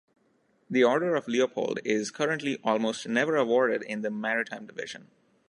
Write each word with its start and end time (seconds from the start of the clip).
The 0.67 0.83
Order 0.83 1.13
of 1.15 1.27
Leopold 1.27 1.79
is 1.85 2.09
currently 2.09 2.57
almost 2.63 3.07
never 3.07 3.35
awarded 3.35 3.83
in 3.83 4.01
the 4.01 4.09
Maritime 4.09 4.65
Division. 4.65 5.11